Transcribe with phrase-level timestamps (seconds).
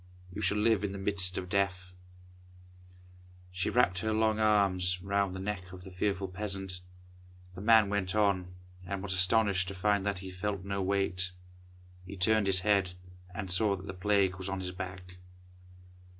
[0.33, 1.91] You shall live in the midst of death."
[3.51, 6.81] She wrapt her long arms round the neck of the fearful peasant.
[7.53, 11.33] The man went on, and was astonished to find that he felt no weight.
[12.07, 12.95] He turned his head,
[13.35, 15.17] and saw that the Plague was on his back.